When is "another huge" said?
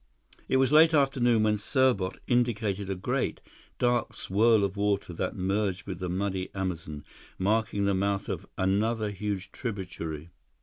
8.57-9.51